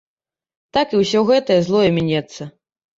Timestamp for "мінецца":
2.03-2.53